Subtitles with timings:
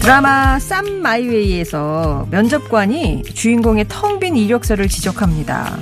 [0.00, 5.78] 드라마 쌈 마이웨이에서 면접관이 주인공의 텅 빈 이력서를 지적합니다.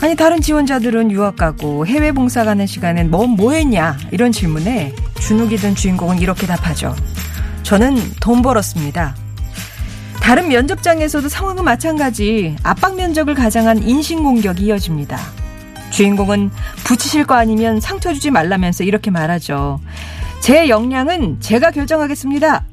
[0.00, 5.56] 아니 다른 지원자들은 유학 가고 해외 봉사 가는 시간엔 뭐 뭐 했냐 이런 질문에 주눅이
[5.56, 6.94] 든 주인공은 이렇게 답하죠.
[7.64, 9.16] 저는 돈 벌었습니다.
[10.20, 15.18] 다른 면접장에서도 상황은 마찬가지 압박 면접을 가장한 인신공격이 이어집니다.
[15.90, 16.50] 주인공은
[16.84, 19.80] 붙이실 거 아니면 상처 주지 말라면서 이렇게 말하죠.
[20.40, 22.64] 제 역량은 제가 결정하겠습니다.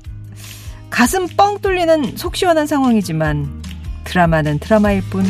[1.01, 3.63] 가슴 뻥 뚫리는 속 시원한 상황이지만
[4.03, 5.25] 드라마는 드라마일 뿐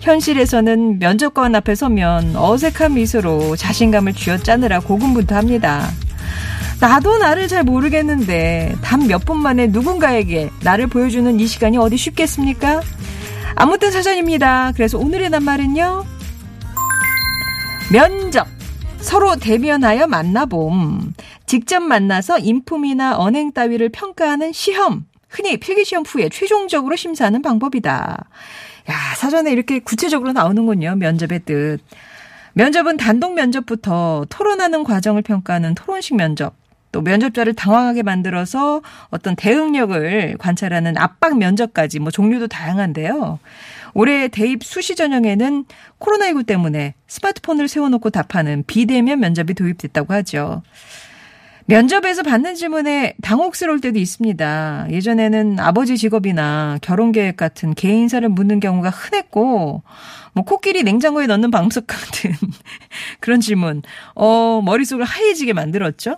[0.00, 5.90] 현실에서는 면접관 앞에 서면 어색한 미소로 자신감을 쥐어짜느라 고군분투합니다.
[6.78, 12.80] 나도 나를 잘 모르겠는데 단 몇 분 만에 누군가에게 나를 보여주는 이 시간이 어디 쉽겠습니까?
[13.56, 14.70] 아무튼 사전입니다.
[14.76, 16.04] 그래서 오늘의 낱말은요.
[17.90, 18.46] 면접.
[19.00, 21.14] 서로 대면하여 만나봄.
[21.46, 25.06] 직접 만나서 인품이나 언행 따위를 평가하는 시험.
[25.28, 28.24] 흔히 필기시험 후에 최종적으로 심사하는 방법이다.
[28.90, 30.96] 야, 사전에 이렇게 구체적으로 나오는군요.
[30.96, 31.78] 면접의 뜻.
[32.54, 36.54] 면접은 단독 면접부터 토론하는 과정을 평가하는 토론식 면접.
[36.90, 43.38] 또 면접자를 당황하게 만들어서 어떤 대응력을 관찰하는 압박 면접까지 뭐 종류도 다양한데요.
[43.94, 45.64] 올해 대입 수시 전형에는
[45.98, 50.62] 코로나19 때문에 스마트폰을 세워놓고 답하는 비대면 면접이 도입됐다고 하죠.
[51.66, 54.86] 면접에서 받는 질문에 당혹스러울 때도 있습니다.
[54.90, 59.82] 예전에는 아버지 직업이나 결혼 계획 같은 개인사를 묻는 경우가 흔했고,
[60.32, 62.32] 뭐 코끼리 냉장고에 넣는 방석 같은
[63.20, 63.82] 그런 질문,
[64.14, 66.16] 어, 머릿속을 하얘지게 만들었죠.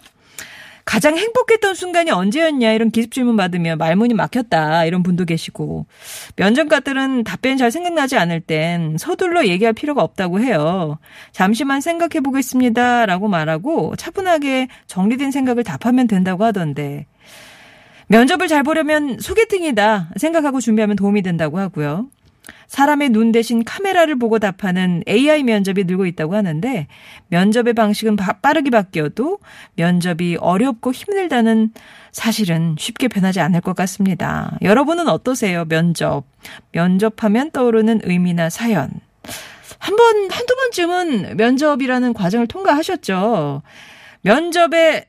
[0.90, 5.86] 가장 행복했던 순간이 언제였냐 이런 기습 질문 받으면 말문이 막혔다 이런 분도 계시고
[6.34, 10.98] 면접관들은 답변이 잘 생각나지 않을 땐 서둘러 얘기할 필요가 없다고 해요.
[11.30, 17.06] 잠시만 생각해 보겠습니다라고 말하고 차분하게 정리된 생각을 답하면 된다고 하던데
[18.08, 22.08] 면접을 잘 보려면 소개팅이다 생각하고 준비하면 도움이 된다고 하고요.
[22.66, 26.86] 사람의 눈 대신 카메라를 보고 답하는 AI 면접이 늘고 있다고 하는데
[27.28, 29.38] 면접의 방식은 빠르게 바뀌어도
[29.76, 31.72] 면접이 어렵고 힘들다는
[32.12, 34.56] 사실은 쉽게 변하지 않을 것 같습니다.
[34.62, 35.64] 여러분은 어떠세요?
[35.64, 36.24] 면접.
[36.72, 38.90] 면접하면 떠오르는 의미나 사연.
[39.78, 43.62] 한 번, 한두 번쯤은 면접이라는 과정을 통과하셨죠.
[44.22, 45.06] 면접의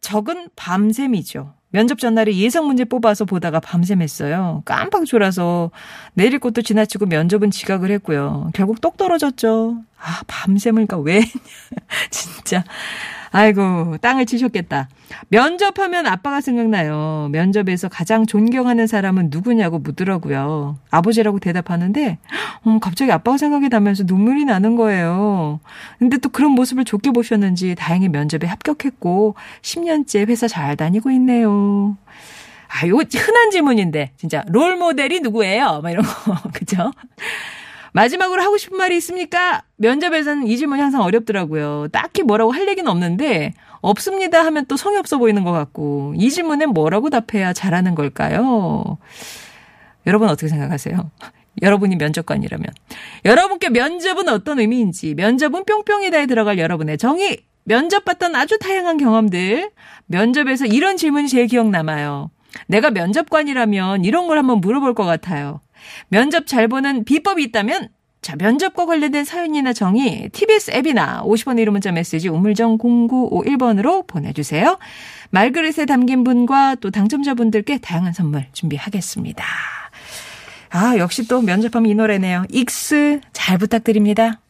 [0.00, 1.54] 적은 밤샘이죠.
[1.72, 4.62] 면접 전날에 예상 문제 뽑아서 보다가 밤샘 했어요.
[4.64, 5.70] 깜빡 졸아서
[6.14, 8.50] 내릴 곳도 지나치고 면접은 지각을 했고요.
[8.54, 9.78] 결국 똑 떨어졌죠.
[10.04, 11.22] 아, 밤샘을까 왜?
[12.10, 12.64] 진짜.
[13.30, 14.88] 아이고, 땅을 치셨겠다.
[15.28, 17.28] 면접하면 아빠가 생각나요.
[17.32, 20.76] 면접에서 가장 존경하는 사람은 누구냐고 묻더라고요.
[20.90, 22.18] 아버지라고 대답하는데,
[22.66, 25.60] 음, 갑자기 아빠가 생각이 나면서 눈물이 나는 거예요.
[25.98, 31.96] 근데 또 그런 모습을 좋게 보셨는지 다행히 면접에 합격했고, 10년째 회사 잘 다니고 있네요.
[32.68, 34.44] 아, 이거 흔한 질문인데, 진짜.
[34.48, 35.80] 롤 모델이 누구예요?
[35.82, 36.92] 막 이런 거, 그죠?
[37.92, 39.62] 마지막으로 하고 싶은 말이 있습니까?
[39.76, 41.88] 면접에서는 이 질문이 항상 어렵더라고요.
[41.92, 46.66] 딱히 뭐라고 할 얘기는 없는데, 없습니다 하면 또 성의 없어 보이는 것 같고, 이 질문에
[46.66, 48.98] 뭐라고 답해야 잘하는 걸까요?
[50.06, 51.10] 여러분 어떻게 생각하세요?
[51.60, 52.66] 여러분이 면접관이라면.
[53.26, 59.70] 여러분께 면접은 어떤 의미인지, 면접은 뿅뿅이다에 들어갈 여러분의 정의, 면접 봤던 아주 다양한 경험들,
[60.06, 62.30] 면접에서 이런 질문이 제일 기억 남아요.
[62.66, 65.60] 내가 면접관이라면 이런 걸 한번 물어볼 것 같아요.
[66.08, 67.88] 면접 잘 보는 비법이 있다면
[68.22, 74.78] 자, 면접과 관련된 사연이나 정의 TBS 앱이나 50원 1호 문자 메시지 우물정 0951번으로 보내주세요.
[75.30, 79.44] 말그릇에 담긴 분과 또 당첨자분들께 다양한 선물 준비하겠습니다.
[80.70, 82.44] 아, 역시 또 면접하면 이 노래네요.
[82.50, 84.41] 익스 잘 부탁드립니다.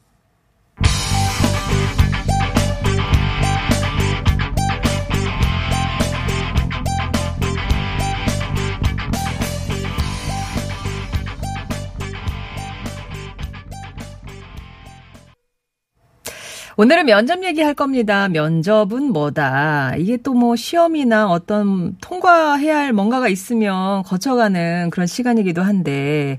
[16.77, 18.29] 오늘은 면접 얘기할 겁니다.
[18.29, 19.95] 면접은 뭐다.
[19.99, 26.39] 이게 또 뭐 시험이나 어떤 통과해야 할 뭔가가 있으면 거쳐가는 그런 시간이기도 한데,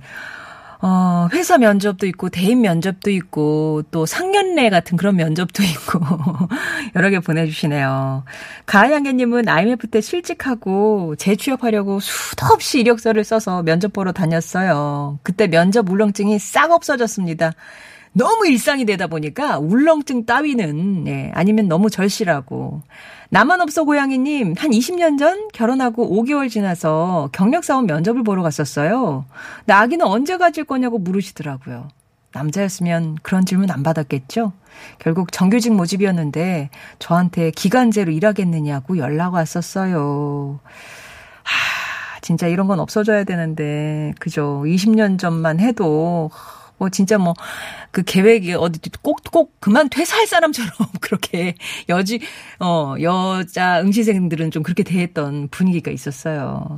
[0.81, 5.99] 어, 회사 면접도 있고, 대인 면접도 있고, 또 상견례 같은 그런 면접도 있고,
[6.95, 8.23] 여러 개 보내주시네요.
[8.65, 15.19] 가을양개님은 IMF 때 실직하고 재취업하려고 수도 없이 이력서를 써서 면접 보러 다녔어요.
[15.23, 17.53] 그때 면접 울렁증이 싹 없어졌습니다.
[18.13, 22.81] 너무 일상이 되다 보니까 울렁증 따위는, 예, 아니면 너무 절실하고.
[23.29, 29.25] 나만 없어 고양이님, 한 20년 전 결혼하고 5개월 지나서 경력사원 면접을 보러 갔었어요.
[29.65, 31.87] 나 아기는 언제 가질 거냐고 물으시더라고요.
[32.33, 34.53] 남자였으면 그런 질문 안 받았겠죠?
[34.99, 36.69] 결국 정규직 모집이었는데
[36.99, 40.59] 저한테 기간제로 일하겠느냐고 연락 왔었어요.
[41.43, 44.63] 하, 진짜 이런 건 없어져야 되는데, 그죠.
[44.65, 46.31] 20년 전만 해도,
[46.83, 47.33] 뭐 진짜 뭐
[47.93, 50.71] 그 계획이 어디 꼭 꼭 그만 퇴사할 사람처럼
[51.01, 51.55] 그렇게
[51.89, 52.19] 여지
[52.59, 56.75] 어 여자 응시생들은 좀 그렇게 대했던 분위기가 있었어요.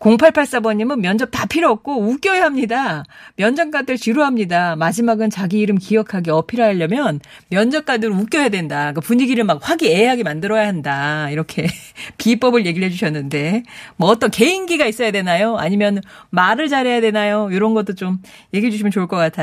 [0.00, 3.04] 0884번님은 면접 다 필요 없고 웃겨야 합니다.
[3.36, 4.76] 면접관들 지루합니다.
[4.76, 7.20] 마지막은 자기 이름 기억하게 어필하려면
[7.50, 8.92] 면접관들 웃겨야 된다.
[8.92, 11.28] 그 분위기를 막 화기애애하게 만들어야 한다.
[11.30, 11.66] 이렇게
[12.18, 13.62] 비법을 얘기를 해주셨는데
[13.96, 15.56] 뭐 어떤 개인기가 있어야 되나요?
[15.56, 16.00] 아니면
[16.30, 17.48] 말을 잘해야 되나요?
[17.50, 18.18] 이런 것도 좀
[18.54, 19.39] 얘기해 주시면 좋을 것 같아요.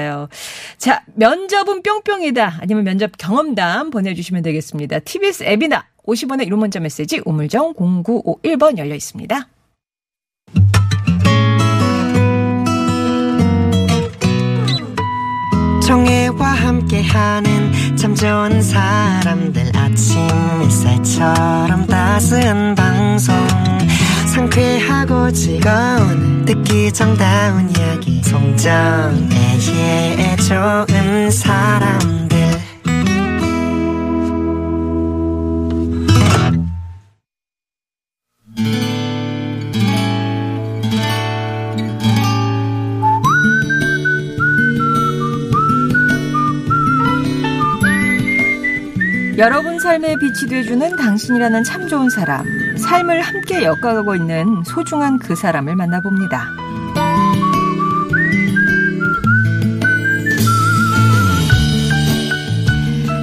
[0.78, 2.60] 자 면접은 뿅뿅이다.
[2.62, 5.00] 아니면 면접 경험담 보내주시면 되겠습니다.
[5.00, 9.48] TBS 앱이나 50원의 1호 문자 메시지 우물정 0951번 열려 있습니다.
[15.88, 20.20] 정혜와 함께하는 참 좋은 사람들 아침
[20.62, 23.36] 햇살처럼 따스한 방송
[24.38, 28.22] 상쾌하고 즐거운 듣기 정다운 이야기.
[28.22, 28.78] 송정애의
[30.38, 32.38] 좋은 사람들.
[49.40, 52.44] 여러분 삶에 빛이 돼주는 당신이라는 참 좋은 사람,
[52.78, 56.68] 삶을 함께 엮어가고 있는 소중한 그 사람을 만나봅니다.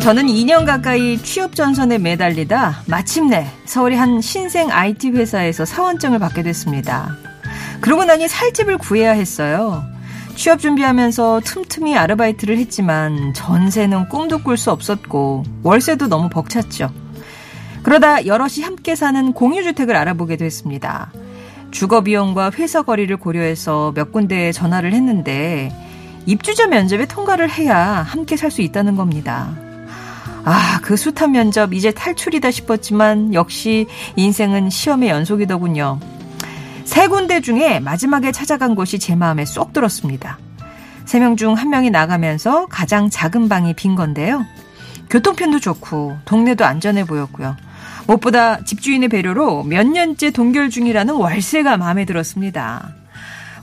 [0.02, 7.16] 저는 2년 가까이 취업 전선에 매달리다 마침내 서울의 한 신생 IT 회사에서 사원증을 받게 됐습니다.
[7.80, 9.82] 그러고 나니 살집을 구해야 했어요.
[10.36, 17.03] 취업 준비하면서 틈틈이 아르바이트를 했지만 전세는 꿈도 꿀 수 없었고 월세도 너무 벅찼죠.
[17.84, 21.12] 그러다 여럿이 함께 사는 공유주택을 알아보게 됐습니다.
[21.70, 25.70] 주거 비용과 회사 거리를 고려해서 몇 군데에 전화를 했는데
[26.26, 29.54] 입주자 면접에 통과를 해야 함께 살 수 있다는 겁니다.
[30.46, 36.00] 아, 그 숱한 면접 이제 탈출이다 싶었지만 역시 인생은 시험의 연속이더군요.
[36.84, 40.38] 세 군데 중에 마지막에 찾아간 곳이 제 마음에 쏙 들었습니다.
[41.06, 44.44] 세 명 중 한 명이 나가면서 가장 작은 방이 빈 건데요.
[45.10, 47.56] 교통편도 좋고 동네도 안전해 보였고요.
[48.06, 52.94] 무엇보다 집주인의 배려로 몇 년째 동결 중이라는 월세가 마음에 들었습니다.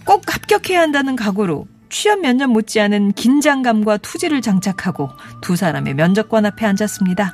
[0.05, 5.09] 꼭 합격해야 한다는 각오로 취업 면접 못지않은 긴장감과 투지를 장착하고
[5.41, 7.33] 두 사람의 면접관 앞에 앉았습니다.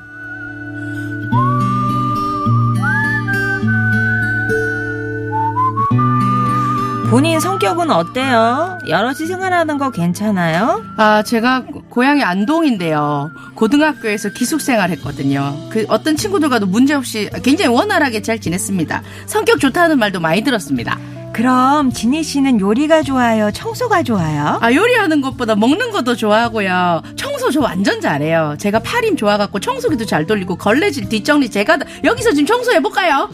[7.10, 8.80] 본인 성격은 어때요?
[8.86, 10.84] 여럿이 생활하는 거 괜찮아요?
[10.98, 11.64] 아, 제가
[11.98, 13.32] 고향이 안동인데요.
[13.56, 15.58] 고등학교에서 기숙생활 했거든요.
[15.72, 19.02] 그 어떤 친구들과도 문제없이 굉장히 원활하게 잘 지냈습니다.
[19.26, 21.00] 성격 좋다는 말도 많이 들었습니다.
[21.34, 23.50] 그럼 진희 씨는 요리가 좋아요?
[23.52, 24.60] 청소가 좋아요?
[24.62, 27.02] 아, 요리하는 것보다 먹는 것도 좋아하고요.
[27.16, 28.58] 청소 저 완전 잘해요.
[28.60, 33.28] 제가 팔힘 좋아갖고 청소기도 잘 돌리고 걸레질 뒷정리 제가 다- 여기서 지금 청소해 볼까요?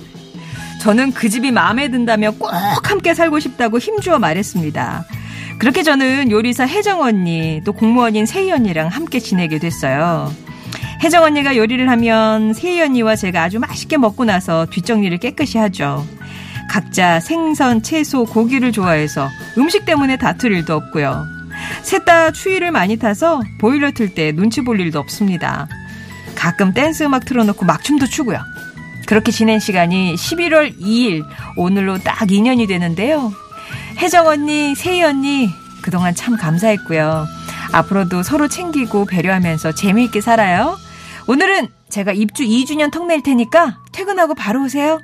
[0.82, 2.50] 저는 그 집이 마음에 든다며 꼭
[2.90, 5.04] 함께 살고 싶다고 힘주어 말했습니다.
[5.64, 10.30] 그렇게 저는 요리사 혜정 언니, 또 공무원인 세희 언니랑 함께 지내게 됐어요.
[11.02, 16.06] 혜정 언니가 요리를 하면 세희 언니와 제가 아주 맛있게 먹고 나서 뒷정리를 깨끗이 하죠.
[16.70, 21.26] 각자 생선, 채소, 고기를 좋아해서 음식 때문에 다툴 일도 없고요.
[21.84, 25.70] 셋 다 추위를 많이 타서 보일러 틀 때 눈치 볼 일도 없습니다.
[26.36, 28.38] 가끔 댄스 음악 틀어놓고 막춤도 추고요.
[29.06, 31.24] 그렇게 지낸 시간이 11월 2일
[31.56, 33.32] 오늘로 딱 2년이 되는데요.
[33.98, 35.50] 혜정 언니, 세희 언니
[35.82, 37.26] 그동안 참 감사했고요.
[37.72, 40.78] 앞으로도 서로 챙기고 배려하면서 재미있게 살아요.
[41.28, 45.00] 오늘은 제가 입주 2주년 턱 낼 테니까 퇴근하고 바로 오세요.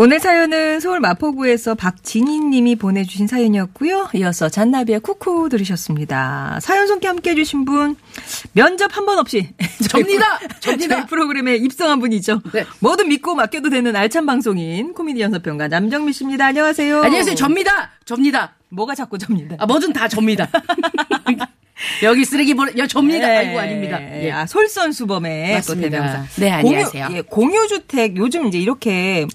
[0.00, 4.10] 오늘 사연은 서울 마포구에서 박진희 님이 보내주신 사연이었고요.
[4.14, 6.60] 이어서 잔나비의 쿠쿠 들으셨습니다.
[6.62, 7.96] 사연 손께 함께 해주신 분,
[8.52, 9.48] 면접 한 번 없이.
[9.90, 10.38] 접니다!
[10.60, 10.96] 접니다!
[10.98, 12.42] 저희 프로그램에 입성한 분이죠.
[12.52, 12.64] 네.
[12.78, 16.46] 뭐든 믿고 맡겨도 되는 알찬 방송인 코미디 연서평가 남정미 씨입니다.
[16.46, 17.02] 안녕하세요.
[17.02, 17.34] 안녕하세요.
[17.34, 17.90] 접니다.
[18.04, 18.54] 접니다.
[18.68, 19.56] 뭐가 자꾸 접니다.
[19.58, 20.48] 아, 뭐든 다 접니다.
[22.04, 23.26] 여기 쓰레기 버려, 야, 접니다.
[23.26, 24.00] 아이고, 아닙니다.
[24.00, 24.30] 예.
[24.30, 25.88] 아, 솔선수범의 맞습니다.
[25.88, 26.24] 또 대명사.
[26.40, 27.04] 네, 안녕하세요.
[27.06, 29.26] 공유, 예, 공유주택 요즘 이제 이렇게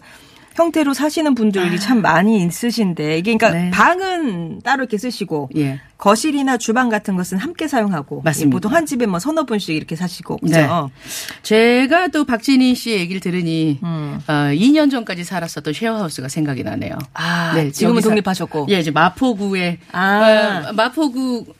[0.55, 3.71] 형태로 사시는 분들이 참 많이 있으신데 이게 그러니까 네.
[3.71, 5.79] 방은 따로 이렇게 쓰시고 예.
[5.97, 8.47] 거실이나 주방 같은 것은 함께 사용하고 맞습니다.
[8.47, 10.53] 예, 보통 한 집에 뭐 서너 분씩 이렇게 사시고 그죠?
[10.53, 10.67] 네.
[11.43, 14.19] 제가 또 박진희 씨 얘기를 들으니 음.
[14.27, 16.97] 어, 2년 전까지 살았었던 쉐어하우스가 생각이 나네요.
[17.13, 18.67] 아, 네, 지금은 독립하셨고.
[18.69, 20.65] 예, 이제 마포구에 아.
[20.69, 21.53] 어, 마포구 어,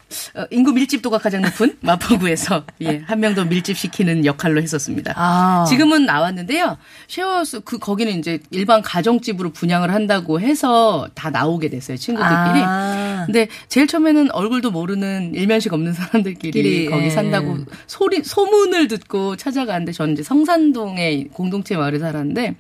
[0.52, 5.14] 인구 밀집도가 가장 높은 마포구에서 예, 한 명 더 밀집시키는 역할로 했었습니다.
[5.16, 5.66] 아.
[5.68, 6.78] 지금은 나왔는데요.
[7.08, 11.98] 쉐어하우스 그 거기는 이제 일반 가정집으로 분양을 한다고 해서 다 나오게 됐어요.
[11.98, 12.64] 친구들끼리.
[12.64, 13.24] 아.
[13.26, 17.10] 근데 제일 처음에는 얼굴도 모르는 일면식 없는 사람들끼리 끼리, 거기 예.
[17.10, 22.56] 산다고 소리 소문을 듣고 찾아가는데 저는 이제 성산동에 공동체 마을에 살았는데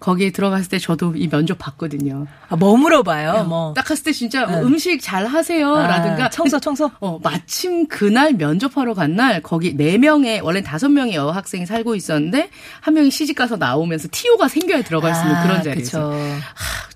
[0.00, 2.26] 거기에 들어갔을 때 저도 이 면접 봤거든요.
[2.48, 3.44] 아, 뭐 물어 봐요?
[3.48, 3.72] 뭐.
[3.74, 6.90] 딱 갔을 때 진짜 뭐 음식 잘 하세요라든가 아, 청소 청소.
[7.00, 12.50] 어, 마침 그날 면접하러 간 날 거기 네 명의 원래 다섯 명의 여학생이 살고 있었는데
[12.80, 16.12] 한 명이 시집 가서 나오면서 티오가 생겨야 들어갈 수 있는 아, 그런 자리에서.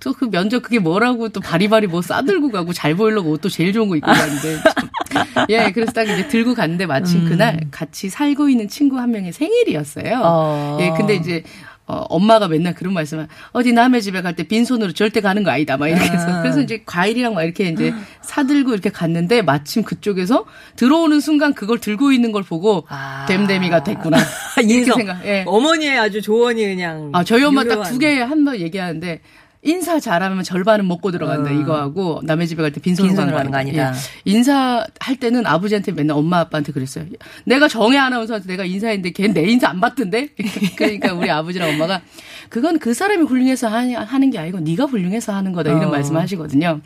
[0.00, 3.88] 또 그 면접 그게 뭐라고 또 바리바리 뭐 싸들고 가고 잘 보이려고 옷도 제일 좋은
[3.88, 4.58] 거 입고 갔는데
[5.14, 5.46] 참.
[5.48, 10.20] 예 그래서 딱 이제 들고 갔는데 마침 그날 같이 살고 있는 친구 한 명의 생일이었어요.
[10.24, 10.78] 어.
[10.80, 11.42] 예 근데 이제
[11.86, 15.76] 어, 엄마가 맨날 그런 말씀을 어디 남의 집에 갈 때 빈손으로 절대 가는 거 아니다
[15.76, 20.44] 막 이렇게 해서 그래서 이제 과일이랑 막 이렇게 이제 사들고 이렇게 갔는데 마침 그쪽에서
[20.76, 23.26] 들어오는 순간 그걸 들고 있는 걸 보고 아.
[23.28, 24.16] 댐댐이가 됐구나
[24.62, 24.92] 이렇게.
[24.94, 25.26] 생각.
[25.26, 25.44] 예.
[25.46, 27.10] 어머니의 아주 조언이 그냥.
[27.12, 27.82] 아, 저희 엄마 딱.
[27.82, 29.20] 두 개 한 번 얘기하는데
[29.64, 31.52] 인사 잘하면 절반은 먹고 들어간다 어.
[31.52, 33.90] 이거 하고 남의 집에 갈 때 빈손으로 빈손으로 가는 거 아니다.
[33.92, 33.96] 예.
[34.24, 37.04] 인사 할 때는 아버지한테 맨날 엄마 아빠한테 그랬어요.
[37.44, 40.30] 내가 정혜 아나운서한테 내가 인사했는데 걔는 내 인사 안 받던데.
[40.76, 42.02] 그러니까 우리 아버지랑 엄마가
[42.48, 45.90] 그건 그 사람이 훌륭해서 하는 게 아니고 네가 훌륭해서 하는 거다 이런 어.
[45.90, 46.80] 말씀하시거든요.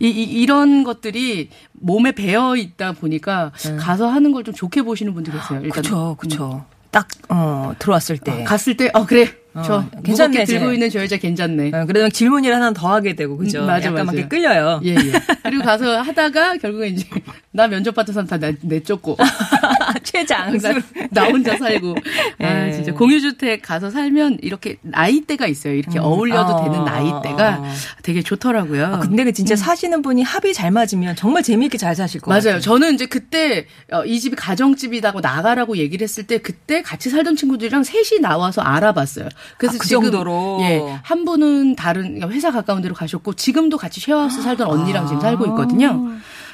[0.00, 5.36] 이, 이, 런 것들이 몸에 배어 있다 보니까 가서 하는 걸 좀 좋게 보시는 분들이
[5.36, 5.60] 있어요.
[5.60, 6.64] 일단 그쵸, 그쵸.
[6.90, 8.42] 딱, 어, 들어왔을 때.
[8.44, 10.74] 갔을 때 어 그래 저 어, 괜찮네 괜찮네, 들고 쟤.
[10.74, 11.70] 있는 저 여자 괜찮네.
[11.74, 13.60] 어, 그래도 질문을 하나 더 하게 되고, 그죠?
[13.60, 14.06] 음, 맞아, 약간.
[14.06, 14.80] 이렇게 끌려요.
[14.84, 15.12] 예, 예.
[15.42, 17.06] 그리고 가서 하다가 결국에 이제
[17.52, 19.16] 나 면접 받은 사람 다 내, 내쫓고
[20.02, 20.58] 최장.
[20.58, 20.74] 나,
[21.10, 21.96] 나 혼자 살고
[22.40, 22.72] 아 예.
[22.72, 25.74] 진짜 공유주택 가서 살면 이렇게 나이대가 있어요.
[25.74, 26.64] 이렇게 어울려도 어.
[26.64, 27.62] 되는 나이대가
[28.02, 28.86] 되게 좋더라고요.
[28.86, 32.42] 아, 근데 그 진짜 사시는 분이 합이 잘 맞으면 정말 재미있게 잘 사실 것 맞아요.
[32.42, 32.60] 같아요.
[32.60, 37.84] 저는 이제 그때 어, 이 집이 가정집이라고 나가라고 얘기를 했을 때 그때 같이 살던 친구들이랑
[37.84, 39.28] 셋이 나와서 알아봤어요.
[39.58, 40.58] 그래서 아, 그 지금 정도로?
[40.62, 45.46] 예, 한 분은 다른 회사 가까운 데로 가셨고 지금도 같이 쉐어하우스 살던 언니랑 지금 살고
[45.46, 46.12] 있거든요.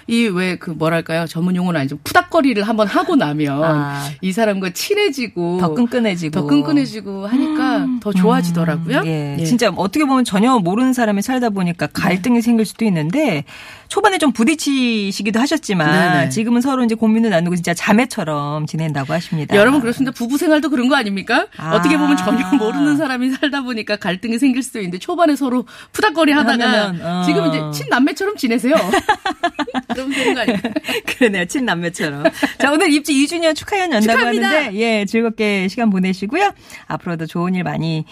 [0.09, 4.09] 이 왜 그 뭐랄까요 전문 용어는 아니죠 푸닥거리를 한번 하고 나면 아.
[4.23, 6.33] 이 사람과 친해지고 더 끈끈해지고.
[6.41, 9.03] 더 끈끈해지고 하니까 더 좋아지더라고요.
[9.05, 9.45] 예, 예.
[9.45, 13.45] 진짜 어떻게 보면 전혀 모르는 사람이 살다 보니까 갈등이 생길 수도 있는데
[13.89, 16.29] 초반에 좀 부딪히시기도 하셨지만 네네.
[16.31, 19.55] 지금은 서로 이제 고민을 나누고 진짜 자매처럼 지낸다고 하십니다.
[19.57, 20.13] 여러분 그렇습니다.
[20.13, 21.47] 부부 생활도 그런 거 아닙니까?
[21.57, 21.75] 아.
[21.75, 26.95] 어떻게 보면 전혀 모르는 사람이 살다 보니까 갈등이 생길 수도 있는데 초반에 서로 푸닥거리 하다가
[27.03, 27.23] 어.
[27.27, 28.75] 지금 이제 친남매처럼 지내세요.
[29.99, 30.59] 그러면 되는 거 아니에요?
[31.07, 31.45] 그러네요.
[31.47, 32.25] 친남매처럼.
[32.59, 34.49] 자, 오늘 입지 2주년 축하 연 연다고 축하합니다.
[34.49, 36.53] 하는데, 예, 즐겁게 시간 보내시고요.
[36.87, 38.05] 앞으로도 좋은 일 많이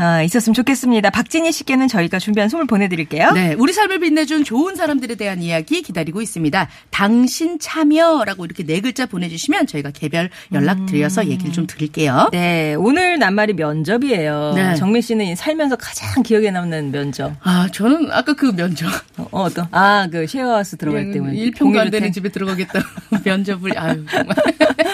[0.00, 1.10] 아, 있었으면 좋겠습니다.
[1.10, 3.32] 박진희 씨께는 저희가 준비한 선물 보내드릴게요.
[3.32, 6.68] 네, 우리 삶을 빛내준 좋은 사람들에 대한 이야기 기다리고 있습니다.
[6.88, 12.30] 당신 참여라고 이렇게 네 글자 보내주시면 저희가 개별 연락 드려서 얘기를 좀 드릴게요.
[12.32, 14.52] 네, 오늘 낱말이 면접이에요.
[14.54, 14.74] 네.
[14.76, 17.32] 정민 씨는 살면서 가장 기억에 남는 면접.
[17.42, 18.86] 아, 저는 아까 그 면접.
[19.18, 19.66] 어, 어떤?
[19.70, 21.34] 아, 그 쉐어하우스 들어갈 때문에.
[21.34, 22.10] 1평도 안 되는.
[22.10, 22.80] 집에 들어가겠다.
[23.24, 24.36] 면접을, 아유, 정말.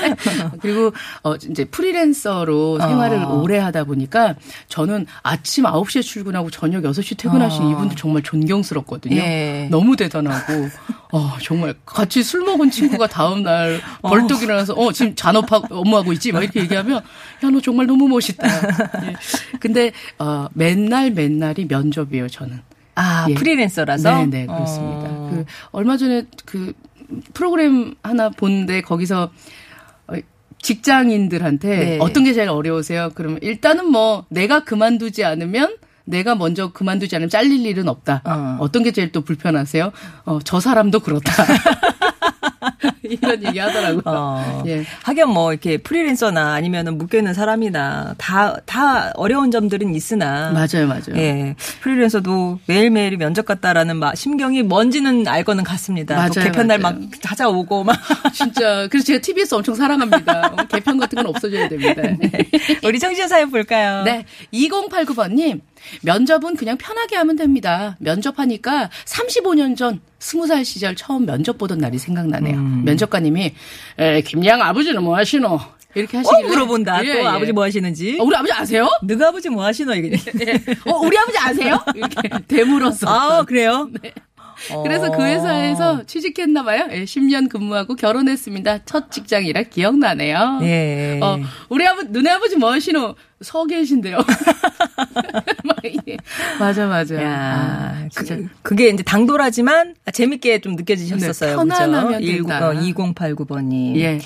[0.61, 3.41] 그리고, 어, 이제 프리랜서로 생활을 어.
[3.41, 4.35] 오래 하다 보니까
[4.69, 7.71] 저는 아침 9시에 출근하고 저녁 6시 퇴근하신 어.
[7.73, 9.17] 이분도 정말 존경스럽거든요.
[9.17, 9.69] 예.
[9.71, 10.69] 너무 대단하고,
[11.13, 16.33] 어, 정말 같이 술 먹은 친구가 다음 날 벌떡 일어나서, 어, 지금 잔업하고 업무하고 있지?
[16.33, 18.47] 막 이렇게 얘기하면, 야, 너 정말 너무 멋있다.
[19.09, 19.15] 예.
[19.61, 22.61] 근데, 어, 맨날 맨날이 면접이에요, 저는.
[22.95, 23.35] 아, 예.
[23.35, 24.25] 프리랜서라서?
[24.25, 25.11] 네, 네, 그렇습니다.
[25.11, 25.31] 어.
[25.31, 26.73] 그 얼마 전에 그
[27.35, 29.31] 프로그램 하나 보는데 거기서 어,
[30.63, 31.99] 직장인들한테 네.
[32.01, 33.11] 어떤 게 제일 어려우세요?
[33.15, 38.23] 그러면 일단은 뭐 내가 그만두지 않으면 내가 먼저 그만두지 않으면 잘릴 일은 없다.
[38.25, 38.57] 어.
[38.61, 38.71] 어.
[38.71, 39.93] 떤게 제일 또 불편하세요?
[40.25, 41.33] 어, 저 사람도 그렇다.
[43.11, 44.03] 이런 얘기 하더라고요.
[44.07, 44.63] 어.
[44.67, 44.85] 예.
[45.03, 51.17] 하긴 뭐 이렇게 프리랜서나 아니면은 묶여 있는 사람이나 다 다 어려운 점들은 있으나 맞아요, 맞아요.
[51.17, 51.55] 예.
[51.81, 56.15] 프리랜서도 매일매일 면접 같다라는 마- 심경이 뭔지는 알 거는 같습니다.
[56.15, 56.97] 또 맞아요, 개편날 막.
[57.21, 57.97] 찾아오고 막
[58.35, 60.53] 진짜 그래서 제가 TBS 엄청 사랑합니다.
[60.53, 62.03] 어, 개편 같은 건 없어져야 됩니다.
[62.85, 64.03] 우리 청취자 사연 볼까요?
[64.05, 64.25] 네.
[64.53, 65.61] 2089번님,
[66.03, 67.97] 면접은 그냥 편하게 하면 됩니다.
[68.01, 72.57] 면접하니까 35년 전 20살 시절 처음 면접 보던 날이 생각나네요.
[72.57, 72.83] 음.
[72.85, 73.55] 면접관님이,
[73.99, 75.59] 에, 김양 아버지는 뭐 하시노?
[75.95, 76.49] 이렇게 어 하시길래.
[76.49, 77.05] 물어본다.
[77.07, 77.25] 예, 또 예.
[77.27, 78.19] 아버지 뭐 하시는지.
[78.21, 78.87] 어, 우리 아버지 아세요?
[79.03, 80.11] 너가 아버지 뭐 하시노 이게.
[80.47, 80.91] 예.
[80.91, 81.79] 어, 우리 아버지 아세요?
[81.95, 83.07] 이렇게 되물었어.
[83.09, 83.89] 아 그래요?
[84.83, 85.25] 그래서 그 어.
[85.25, 86.89] 회사에서 취직했나 봐요.
[86.91, 88.85] 예, 10년 근무하고 결혼했습니다.
[88.85, 90.61] 첫 직장이라 기억나네요.
[90.63, 91.21] 예.
[91.23, 93.15] 어, 우리 아버 너네 아버지 뭐 하시노?
[93.43, 94.19] 서 계신데요.
[96.59, 97.23] 맞아, 맞아.
[97.23, 98.37] 야, 아, 진짜.
[98.37, 101.51] 그, 그게 이제 당돌하지만 재밌게 좀 느껴지셨었어요.
[101.51, 102.33] 네, 편안하면 그죠?
[102.33, 102.73] 된다.
[102.73, 103.97] 2089번님.
[103.97, 104.21] 예.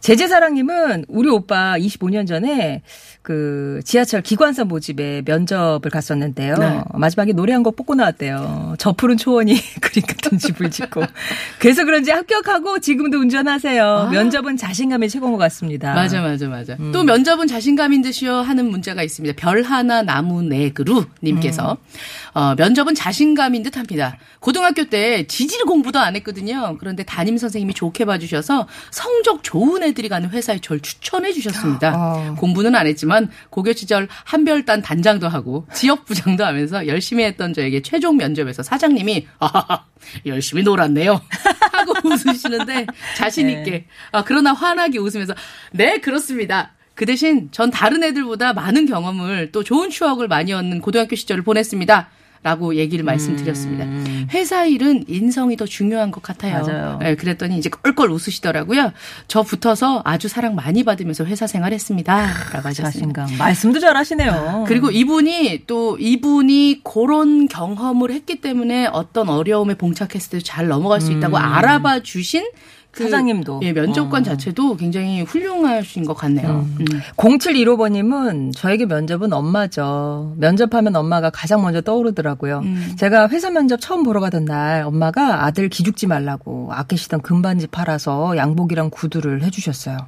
[0.00, 2.82] 제재사랑님은 우리 오빠 25년 전에
[3.22, 6.54] 그 지하철 기관사 모집에 면접을 갔었는데요.
[6.54, 6.80] 네.
[6.94, 8.76] 마지막에 노래 한 곡 뽑고 나왔대요.
[8.78, 11.02] 저 푸른 초원이 그림 같은 집을 짓고.
[11.58, 14.10] 그래서 그런지 합격하고 지금도 운전하세요.
[14.12, 15.90] 면접은 자신감의 최고인 것 같습니다.
[15.90, 15.94] 아.
[15.94, 16.76] 맞아, 맞아, 맞아.
[16.78, 16.92] 음.
[16.92, 19.34] 또 면접은 자신감인 듯이요 하는 문자가 있습니다.
[19.36, 21.76] 별 하나 나무 네 그루 님께서 음.
[22.36, 24.18] 어, 면접은 자신감인 듯 합니다.
[24.40, 26.76] 고등학교 때 지질 공부도 안 했거든요.
[26.78, 31.94] 그런데 담임 선생님이 좋게 봐주셔서 성적 좋은 애들이 가는 회사에 절 추천해 주셨습니다.
[31.96, 32.34] 어.
[32.34, 38.18] 공부는 안 했지만 고교 시절 한별단 단장도 하고 지역 부장도 하면서 열심히 했던 저에게 최종
[38.18, 39.86] 면접에서 사장님이 아하하
[40.26, 41.18] 열심히 놀았네요
[41.72, 45.34] 하고 웃으시는데 자신 있게 아, 그러나 환하게 웃으면서
[45.72, 46.72] 네 그렇습니다.
[46.94, 52.10] 그 대신 전 다른 애들보다 많은 경험을 또 좋은 추억을 많이 얻는 고등학교 시절을 보냈습니다.
[52.46, 53.84] 라고 얘기를 말씀드렸습니다.
[54.32, 56.62] 회사 일은 인성이 더 중요한 것 같아요.
[56.64, 56.98] 맞아요.
[57.02, 58.92] 네, 그랬더니 이제 껄껄 웃으시더라고요.
[59.26, 62.26] 저 붙어서 아주 사랑 많이 받으면서 회사 생활했습니다.
[62.52, 63.26] 라고 하셨습니다.
[63.36, 64.64] 말씀도 잘하시네요.
[64.68, 71.10] 그리고 이분이 또 이분이 그런 경험을 했기 때문에 어떤 어려움에 봉착했을 때 잘 넘어갈 수
[71.10, 72.46] 있다고 알아봐 주신
[72.96, 73.60] 그 사장님도.
[73.62, 74.24] 예, 면접관 어.
[74.24, 76.66] 자체도 굉장히 훌륭하신 것 같네요.
[76.80, 76.84] 음.
[77.16, 80.34] 0715번님은 저에게 면접은 엄마죠.
[80.38, 82.60] 면접하면 엄마가 가장 먼저 떠오르더라고요.
[82.60, 82.92] 음.
[82.96, 88.88] 제가 회사 면접 처음 보러 가던 날 엄마가 아들 기죽지 말라고 아끼시던 금반지 팔아서 양복이랑
[88.90, 89.98] 구두를 해주셨어요.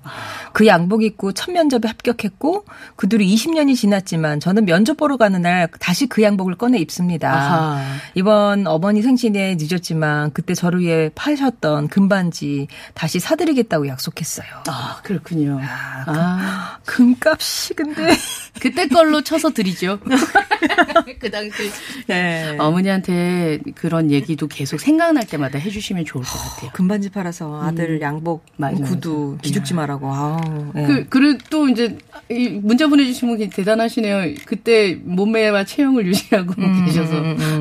[0.54, 2.64] 그 양복 입고 첫 면접에 합격했고
[2.96, 7.32] 그 뒤로 20년이 지났지만 저는 면접 보러 가는 날 다시 그 양복을 꺼내 입습니다.
[7.32, 7.82] 아하.
[8.14, 14.46] 이번 어머니 생신에 늦었지만 그때 저를 위해 파셨던 금반지 다시 사드리겠다고 약속했어요.
[14.68, 15.58] 아, 그렇군요.
[15.62, 18.02] 아, 금값이 근데
[18.60, 19.98] 그때 걸로 쳐서 드리죠.
[21.18, 21.70] 그 당시.
[22.06, 22.56] 네.
[22.58, 26.70] 어머니한테 그런 얘기도 계속 생각날 때마다 해주시면 좋을 것 같아요.
[26.72, 28.54] 금반지 팔아서 아들 양복 음.
[28.56, 29.42] 맞아, 구두 맞아.
[29.42, 30.12] 기죽지 말라고.
[30.12, 30.72] 아우.
[30.76, 30.82] 예.
[30.86, 31.96] 그, 그리고 또 이제,
[32.30, 34.34] 이 문자 보내주신 분 대단하시네요.
[34.44, 36.54] 그때 몸매와 체형을 유지하고
[36.86, 37.14] 계셔서.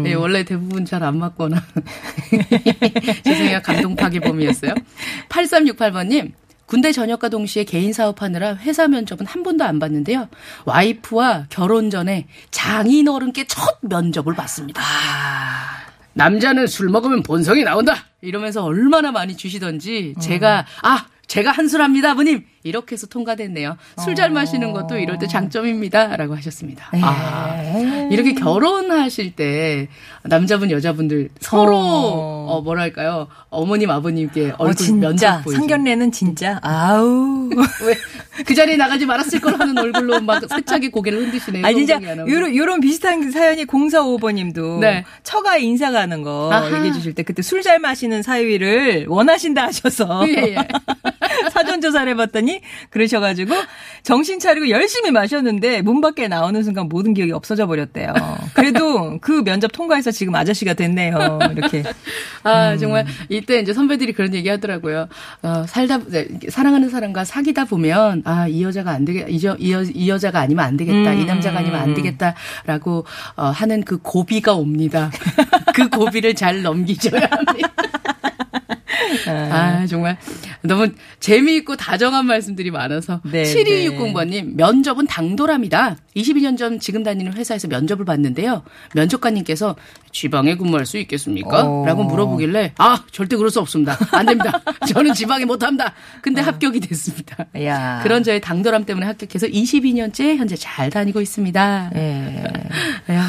[0.05, 1.63] 예, 원래 대부분 잘 안 맞거나.
[3.23, 3.61] 죄송해요.
[3.63, 4.73] 감동 파괴범이었어요.
[5.29, 6.33] 8368번님.
[6.65, 10.27] 군대 전역과 동시에 개인 사업하느라 회사 면접은 한 번도 안 봤는데요.
[10.65, 14.81] 와이프와 결혼 전에 장인 어른께 첫 면접을 봤습니다.
[16.13, 18.05] 남자는 술 먹으면 본성이 나온다.
[18.21, 22.45] 이러면서 얼마나 많이 주시던지 제가 아 제가 한술합니다, 아버님.
[22.67, 23.77] 이렇게 해서 통과됐네요.
[24.03, 26.89] 술 잘 마시는 것도 이럴 때 장점입니다라고 하셨습니다.
[27.03, 27.55] 아,
[28.09, 29.87] 이렇게 결혼하실 때
[30.23, 32.45] 남자분 여자분들 서로 어.
[32.49, 35.59] 어, 뭐랄까요 어머님 아버님께 어, 얼굴 진짜 면접 보이죠.
[35.59, 37.49] 상견례는 진짜 아우.
[37.85, 37.95] 왜
[38.45, 41.65] 그 자리에 나가지 말았을 걸 하는 얼굴로 막 세차게 고개를 흔드시네요.
[41.65, 41.99] 아 진짜.
[42.27, 45.05] 요런 요런 비슷한 사연이 0455번님도 네.
[45.23, 46.77] 처가에 인사 가는 거 아하.
[46.77, 50.57] 얘기해 주실 때 그때 술 잘 마시는 사위를 원하신다 하셔서 예, 예.
[51.57, 53.53] 사전 조사를 해봤더니 그러셔가지고
[54.03, 58.13] 정신 차리고 열심히 마셨는데 문 밖에 나오는 순간 모든 기억이 없어져 버렸대요.
[58.53, 61.39] 그래도 그 면접 통과해서 지금 아저씨가 됐네요.
[61.51, 61.83] 이렇게.
[62.43, 62.77] 아, 음.
[62.77, 65.07] 정말, 이때 이제 선배들이 그런 얘기 하더라고요.
[65.41, 69.73] 어, 살다, 네, 사랑하는 사람과 사귀다 보면, 아, 이 여자가 안 되겠, 이, 여, 이,
[69.73, 71.19] 여, 이 여자가 아니면 안 되겠다, 음.
[71.19, 75.11] 이 남자가 아니면 안 되겠다라고, 어, 하는 그 고비가 옵니다.
[75.73, 77.69] 그 고비를 잘 넘기셔야 합니다.
[79.27, 80.17] 아, 정말
[80.61, 83.21] 너무 재미있고 다정한 말씀들이 많아서.
[83.23, 85.97] 네, 7260번님, 면접은 당돌합니다.
[86.15, 88.63] 22년 전 지금 다니는 회사에서 면접을 봤는데요.
[88.95, 89.75] 면접관님께서
[90.11, 91.65] 지방에 근무할 수 있겠습니까?
[91.65, 91.85] 어.
[91.85, 93.97] 라고 물어보길래, 아, 절대 그럴 수 없습니다.
[94.11, 94.61] 안 됩니다.
[94.87, 95.87] 저는 지방에 못합니다.
[95.87, 96.19] 어.
[96.21, 97.45] 근데 합격이 됐습니다.
[97.63, 97.99] 야.
[98.03, 101.91] 그런 저의 당돌함 때문에 합격해서 22년째 현재 잘 다니고 있습니다.
[101.95, 102.43] 예.
[103.13, 103.23] 야,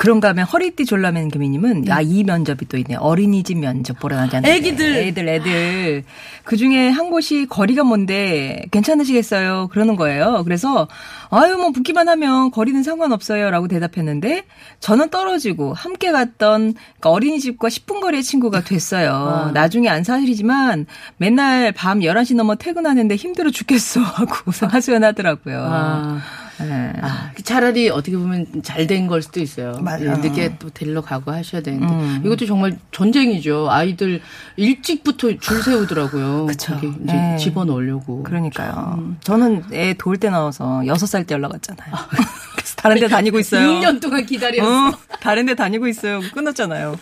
[0.00, 4.50] 그런가 하면 허리띠 졸라맨 개미님은 야이 면접이 또 있네 어린이집 면접 보러 나잖아요.
[4.50, 4.96] 애기들.
[4.96, 6.04] 애들 애들
[6.44, 9.68] 그 중에 한 곳이 거리가 먼데 괜찮으시겠어요?
[9.70, 10.42] 그러는 거예요.
[10.44, 10.88] 그래서
[11.28, 14.46] 아유 뭐 붙기만 하면 거리는 상관없어요라고 대답했는데
[14.78, 19.50] 저는 떨어지고 함께 갔던 그러니까 어린이집과 10분 거리의 친구가 됐어요.
[19.52, 20.86] 나중에 안 사실이지만
[21.18, 24.34] 맨날 밤 11시 넘어 퇴근하는데 힘들어 죽겠어 하고
[24.66, 25.62] 하소연하더라고요.
[25.62, 26.20] 아.
[26.66, 26.92] 네.
[27.00, 29.72] 아, 차라리 어떻게 보면 잘 된 걸 수도 있어요.
[29.80, 30.12] 맞아요.
[30.14, 30.20] 음.
[30.20, 33.70] 늦게 또 데리러 가고 하셔야 되는데 이것도 정말 전쟁이죠.
[33.70, 34.20] 아이들
[34.56, 36.46] 일찍부터 줄 세우더라고요.
[36.50, 36.74] 그쵸.
[36.82, 37.36] 이제 네.
[37.38, 38.22] 집어넣으려고.
[38.22, 39.14] 그러니까요.
[39.22, 41.92] 저는 애 돌 때 나와서 6살 때 연락 왔잖아요.
[42.10, 42.28] 그래서
[42.80, 43.68] 다른 데 다니고 있어요.
[43.68, 44.88] 6년 동안 기다렸어.
[44.88, 46.20] 어, 다른 데 다니고 있어요.
[46.32, 46.98] 끊었잖아요.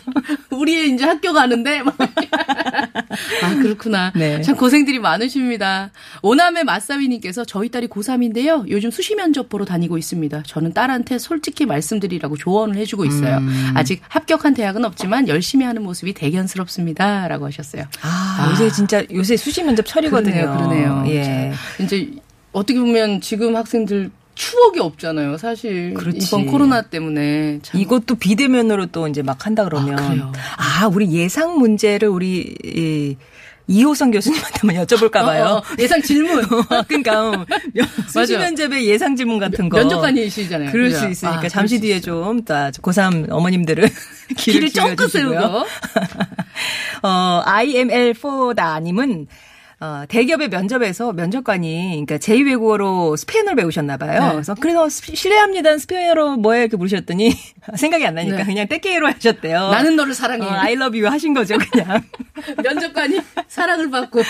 [0.51, 1.83] 우리 이제 학교 가는데.
[1.83, 1.95] 막.
[3.43, 4.11] 아, 그렇구나.
[4.13, 4.41] 네.
[4.41, 5.91] 참 고생들이 많으십니다.
[6.21, 8.69] 오남의 마사위님께서 저희 딸이 고3인데요.
[8.69, 10.43] 요즘 수시 면접 보러 다니고 있습니다.
[10.45, 13.37] 저는 딸한테 솔직히 말씀드리라고 조언을 해주고 있어요.
[13.37, 13.71] 음.
[13.73, 17.27] 아직 합격한 대학은 없지만 열심히 하는 모습이 대견스럽습니다.
[17.29, 17.85] 라고 하셨어요.
[18.01, 20.33] 아, 요새 진짜 요새 수시 면접 철이거든요.
[20.57, 20.57] 그러네요.
[20.57, 21.03] 그러네요.
[21.07, 21.23] 예.
[21.53, 22.11] 자, 이제
[22.51, 25.35] 어떻게 보면 지금 학생들 추억이 없잖아요.
[25.37, 26.25] 사실 그렇지.
[26.25, 30.31] 이번 코로나 때문에 참 이것도 비대면으로 또 이제 막 한다 그러면 아?
[30.83, 33.17] 아, 우리 예상 문제를 우리 이
[33.67, 35.45] 이호성 교수님한테만 여쭤볼까 봐요.
[35.45, 36.43] 어, 어, 예상 질문
[36.87, 37.45] 그러니까 어,
[38.07, 38.37] 수시.
[38.37, 40.71] 면접의 예상 질문 같은 거 면접관이시잖아요.
[40.71, 40.99] 그럴 그죠?
[41.01, 41.99] 수 있으니까 아, 잠시 수 뒤에.
[41.99, 43.87] 좀 따, 고3 어머님들은
[44.37, 45.11] 길을 쫑긋.
[45.11, 45.35] 세우고
[47.03, 49.27] 어, IML4다님은
[49.81, 54.21] 어, 대기업의 면접에서 면접관이 그러니까 제2 외국어로 스페인어를 배우셨나 봐요.
[54.25, 54.31] 네.
[54.33, 55.77] 그래서 그래서 스- 실례합니다.
[55.77, 56.63] 스페인어로 뭐예요?
[56.63, 57.31] 이렇게 물으셨더니
[57.77, 58.43] 생각이 안 나니까 네.
[58.43, 59.69] 그냥 떼끼로 하셨대요.
[59.69, 60.45] 나는 너를 사랑해.
[60.45, 62.03] 어, I love you 하신 거죠, 그냥.
[62.61, 64.21] 면접관이 사랑을 받고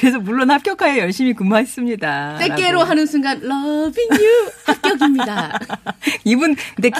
[0.00, 2.36] 그래서 물론 합격하에 열심히 근무했습니다.
[2.38, 2.80] 떼깨로.
[2.80, 5.58] 하는 순간 loving you 합격입니다.
[6.24, 6.90] 이분 근데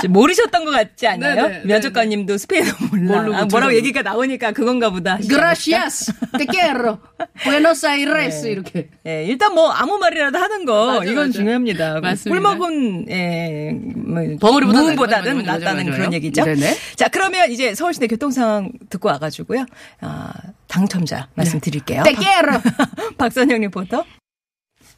[0.00, 1.48] 기- 모르셨던 것 같지 않아요?
[1.48, 3.16] 네네, 면접관님도 스페인어 몰라.
[3.22, 3.74] 모르고 아, 뭐라고.
[3.74, 5.14] 얘기가 나오니까 그건가 보다.
[5.16, 6.98] 하시지 않았을까?
[7.38, 8.88] Quiero, Buenos Aires 이렇게.
[9.06, 11.32] 예, 일단 뭐 아무 말이라도 하는 거 맞아, 이건 맞아.
[11.32, 12.00] 중요합니다.
[12.00, 12.30] 맞습니다.
[12.30, 15.96] 꿀먹은 예, 뭐, 무음보다는 맞아, 맞아, 맞아, 낫다는 맞아요.
[15.96, 16.44] 그런 얘기죠.
[16.44, 16.76] 네네.
[16.96, 19.66] 자, 그러면 이제 서울시내 교통 상황 듣고 와가지고요.
[20.00, 20.32] 아,
[20.68, 22.02] 당첨자 말씀드릴게요.
[22.02, 22.60] Te quiero.
[23.18, 24.04] 박선영 리포터.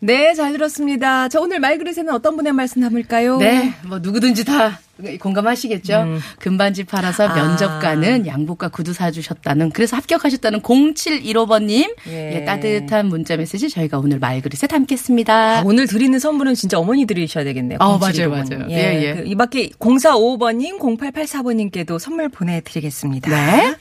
[0.05, 1.29] 네, 잘 들었습니다.
[1.29, 3.39] 자, 오늘 말그릇에는 어떤 분의 말씀 담을까요?
[3.39, 4.81] 네, 뭐 누구든지 다
[5.21, 6.19] 공감하시겠죠.
[6.39, 7.31] 금반지 팔아서 음.
[7.31, 8.27] 아.
[8.27, 12.35] 양복과 구두 사주셨다는 그래서 합격하셨다는 0715번님 예.
[12.37, 15.59] 예, 따뜻한 문자 메시지 저희가 오늘 말그릇에 담겠습니다.
[15.59, 17.79] 아, 오늘 드리는 선물은 진짜 어머니들이셔야 되겠네요.
[17.81, 18.45] 어, 0715 맞아요.
[18.45, 18.67] 맞아요.
[18.71, 19.15] 예, 예, 예.
[19.15, 23.31] 그 이 밖에 0455번님, 0884번님께도 선물 보내드리겠습니다.
[23.31, 23.75] 네.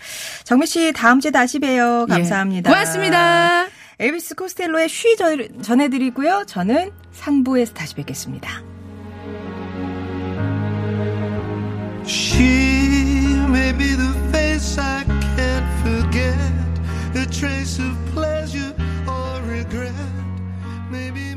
[0.43, 2.05] 정미 씨, 다음 주에 다시 봬요.
[2.07, 2.69] 감사합니다.
[2.69, 2.73] 예.
[2.73, 3.80] 고맙습니다.
[4.01, 6.45] 엘비스 코스텔로의 쉬 전해드리고요.
[6.47, 8.63] 저는 3부에서 다시 뵙겠습니다.
[12.07, 16.35] She may be the face I can't forget,
[17.15, 18.73] a trace of pleasure
[19.07, 19.93] or regret.
[20.89, 21.30] Maybe